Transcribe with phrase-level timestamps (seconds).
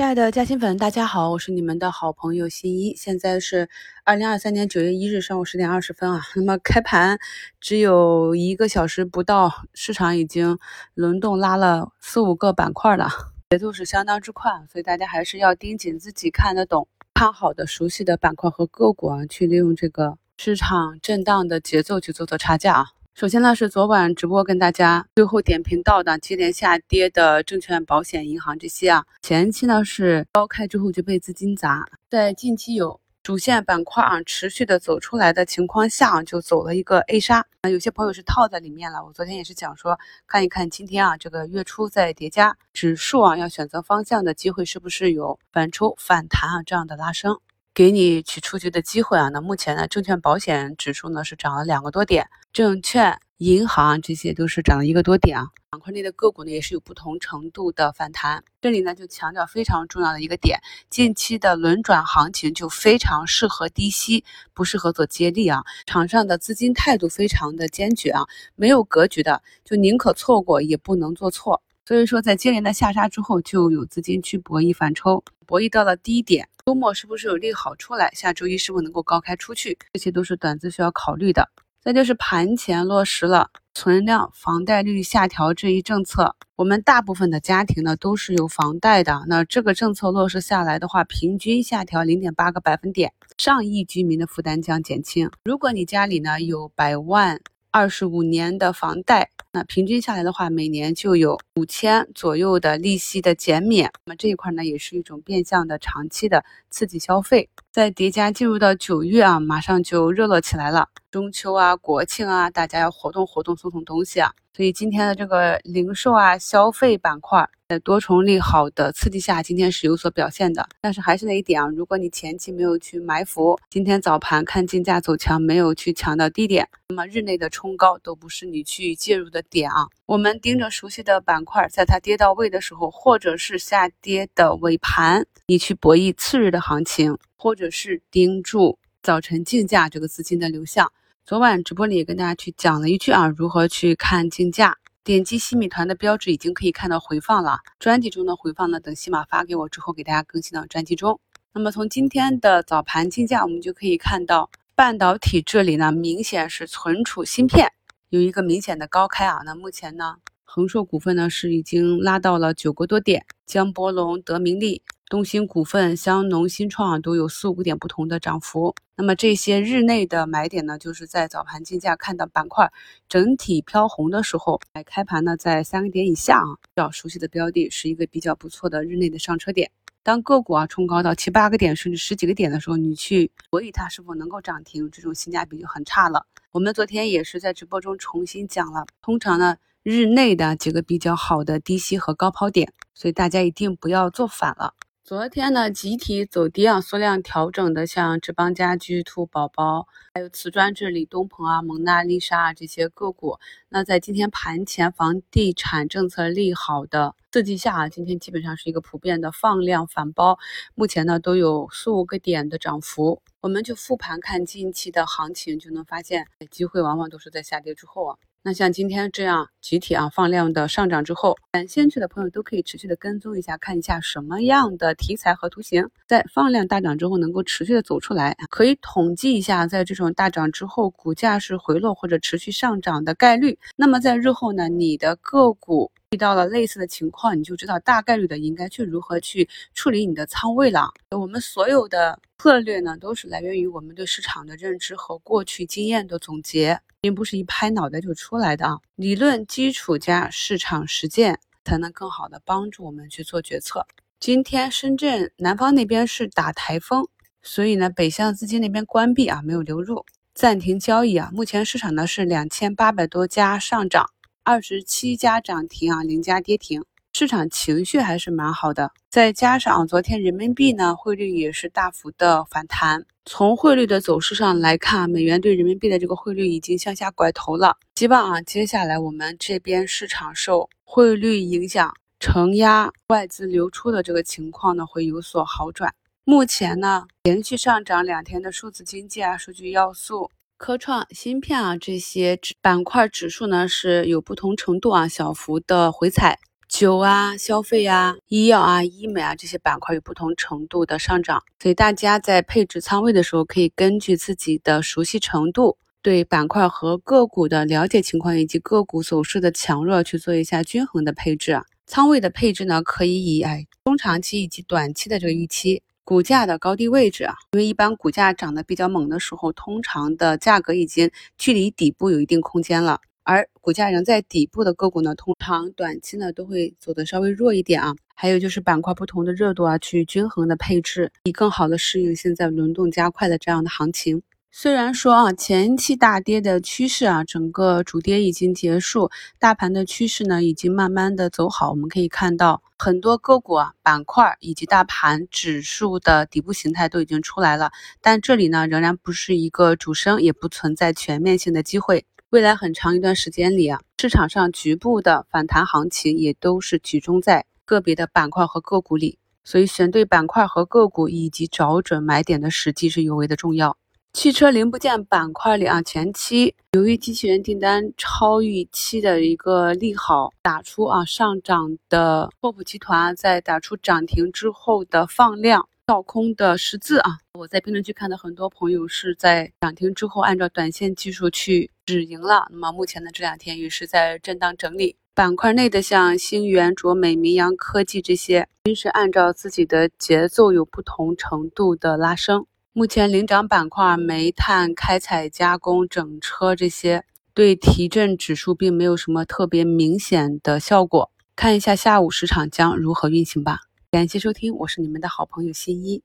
[0.00, 2.96] 亲爱的嘉兴粉，大家好，我是你们的好朋友新一。
[2.96, 3.68] 现在是
[4.02, 6.22] 二零二三年九月一日上午十点二十分啊。
[6.36, 7.18] 那么开盘
[7.60, 10.58] 只有一个小时不到，市场已经
[10.94, 13.10] 轮动拉了四五个板块了，
[13.50, 22.86] 节奏是相当之快，所以大家还是要盯紧自己看得懂、看好的、熟悉的板块和个股啊，去利用这个市场震荡的节奏去做做差价啊。
[23.14, 37.44] 首先呢，是昨晚直播跟大家最后点评到的接连下跌的证券、保险、银行这些啊，前期呢是高开之后就被资金砸，在近期有主线板块啊持续的走出来的情况下，就走了一个 A 杀。
[37.60, 39.04] 啊有些朋友是套在里面了。
[39.04, 47.38] 我昨天也是讲说，看一看今天啊这个月初在叠加指数啊要选择方向的机会是不是有反抽反弹啊这样的拉升。
[47.80, 55.46] 给你取出局的机会啊，那目前呢，证券保险指数呢是涨了两个多点，证券、银行这些都是涨了一个多点啊。
[55.70, 58.44] 板块内的个股呢也是有不同程度的反弹。
[58.60, 65.62] 这里呢就强调非常重要的一个点，近期的轮转行情就非常适合低吸，不适合做接力啊。
[65.86, 71.62] 场上的资金态度非常的坚决啊，没有格局的就宁可错过也不能做错。
[71.90, 76.48] 所以说，在接连的下杀之后，就有资金去博弈反抽，博弈到了低点。
[76.64, 78.08] 周末是不是有利好出来？
[78.12, 79.76] 下周一是否能够高开出去？
[79.92, 81.50] 这些都是短资需要考虑的。
[81.82, 89.24] 再就是盘前落实了存量房贷利率下调这一政策，我们大部分的家庭呢都是有房贷的。
[89.26, 95.28] 那这个政策落实下来的话，平均下调零点八个百分点，上亿居民的负担将减轻。
[95.42, 99.30] 如果你家里呢有百万二十五年的房贷。
[99.52, 103.90] 那平均下来的话，每年就有五千左右的利息的减免。
[104.04, 107.48] 那么这一块呢，也是一种变相的长期的刺激消费。
[107.72, 110.88] 再叠加进入到九月啊，马上就热络起来了。
[111.10, 114.32] 中秋啊，国庆啊，大家要活动活动，送送东西啊。
[114.54, 117.48] 所以今天的这个零售啊，消费板块。
[117.68, 120.68] 在多重利好的刺激下，今天是有所表现的。
[120.80, 129.86] 但是还是那一点啊，如果你前期没有去埋伏，今天早盘看竞价走强，没有去抢到低点，那么日内的冲高都不是你去介入的点啊。
[130.06, 140.92] 我们盯着熟悉的板块，在它跌到位的时候，或者是下跌的尾盘，你去博弈次日的行情，或者是盯住早晨竞价这个资金的流向。
[141.30, 144.76] 昨晚直播里也跟大家去讲了一句啊，如何去看竞价。
[145.04, 147.60] 点击西米团的标志，已经可以看到回放了。
[147.78, 151.20] 专辑中的回放呢，等西马发给我之后，给大家更新到专辑中。
[151.52, 157.70] 那么从今天的早盘竞价，我们就可以看到，半导体这里呢，明显是存储芯片
[158.08, 159.38] 有一个明显的高开啊。
[159.44, 160.16] 那目前呢，
[160.52, 164.82] 恒硕股份呢是已经拉到了九个多点，江波龙、德明利。
[165.08, 168.74] 东兴股份、香农、新创都有四五个点不同的涨幅。
[168.96, 172.68] 那么这些日内的买点呢，就是在早盘竞价看到板块
[173.08, 179.70] 整体飘红的时候，来开盘呢在三个点以下啊，比较熟悉的标的是一个比较不错的日内的上车点。
[180.02, 186.26] 当个股啊冲高到七八个点甚至十几个点的时候，你去博弈它是否能够涨停，这种性价比就很差了。
[186.50, 194.74] 我们昨天也是在直播中重新讲了，通常呢日内的几个比较好的低吸和高抛点，所以大家一定不要做反了。
[195.02, 203.38] 昨天呢，集体走低啊，缩量调整的，像志邦家居、兔宝宝，还有瓷砖这里东鹏啊、蒙娜丽莎啊这些个股，
[203.70, 210.38] 那在今天盘前房地产政策利好的刺激下啊，今天基本上是一个普遍的放量反包，
[210.74, 213.22] 目前呢都有四五个点的涨幅。
[213.40, 218.16] 我们就复盘看近期的行情，就能发现机会往往都是在下跌之后啊。
[218.42, 233.58] 那像今天这样集体啊放量的上涨之后，感兴趣的朋友都可以持续的跟踪一下，看一下什么样的题材和图形在放量大涨之后能够持续的走出来，可以统计一下，在这种大涨之后，股价是回落或者持续上涨的概率。
[233.76, 240.90] 那么在日后呢，你的个股遇到了类似的情况，你就知道大概率的应该去如何去处理你的仓位了。
[241.10, 246.80] 我们所有的策略呢，都是来源于我们对市场的认知和过去经验的总结。
[247.00, 253.86] 并不是一拍脑袋就出来的啊，理论基础加市场实践，才能更好的帮助我们去做决策。
[254.18, 257.06] 今天深圳南方那边是打台风，
[257.40, 260.04] 所以呢，北向资金那边关闭啊，没有流入，
[260.34, 261.30] 暂停交易啊。
[261.32, 264.10] 目前市场呢是两千八百多家上涨，
[264.50, 266.84] 二十七家涨停啊，零家跌停。
[267.12, 273.06] 市场情绪还是蛮好的，再加上昨天人民币呢汇率也是大幅的反弹。
[273.24, 277.76] 从汇率的走势上来看，美元对人民币的这个汇率已经向下拐头了。
[277.94, 285.94] 希望啊，接下来我们这边市场受汇率影响承压外资流出的这个情况呢会有所好转。
[286.24, 290.28] 目前呢，连续上涨两天的数字经济啊、数据要素、
[290.60, 296.38] 科创芯片啊这些板块指数呢是有不同程度啊小幅的回踩。
[296.68, 305.78] 酒啊、消费啊、医药啊、医美啊这些板块有不同程度的上涨，所以大家在配置仓位的时候，可以根据自己的熟悉程度。
[306.02, 311.58] 对板块和个股的了解情况以及个股走势的强弱去做一下均衡的配置。
[311.86, 327.94] 仓位的配置呢，可以以哎中长期以及短期的这个预期股价的高低位置啊，因为一般股价涨得比较猛的时候，通常的价格已经距离底部有一定空间了，而股价仍在底部的个股呢，通常短期呢都会走得稍微弱一点啊。
[328.14, 334.22] 还有就是板块不同的热度啊，去均衡的配置，以更好的适应现在轮动加快的这样的行情。
[334.52, 339.08] 虽然说啊，前期大跌的趋势啊，整个主跌已经结束，
[339.38, 341.70] 大盘的趋势呢，已经慢慢的走好。
[341.70, 347.70] 我们可以看到很多个股啊、板块以及大盘指数的底部形态都已经出来了，
[348.02, 352.04] 但这里呢，仍然不是一个主升，也不存在全面性的机会。
[352.30, 363.76] 未来很长一段时间里啊，市场上局部的反弹行情也都是集中在个别的板块和个股里，所以选对板块和个股以及找准买点的时机是尤为的重要。
[364.12, 382.48] 汽车零部件板块里啊，前期由于机器人订单超预期的一个利好，打出啊上涨的拓普集团在打出涨停之后的放量跳空的十字啊，我在评论区看到很多朋友是在涨停之后按照短线技术去止盈了。
[382.50, 392.44] 那么目前呢这两天也是在震荡整理，板块内的像星源、卓美、明阳科技这些，均是按照自己的节奏有不同程度的拉升。
[392.72, 401.10] 目前领涨板块，煤炭、开采加工、整车这些，对提振指数并没有什么特别明显的效果。
[401.34, 403.58] 看一下下午市场将如何运行吧。
[403.90, 406.04] 感谢收听，我是你们的好朋友新一。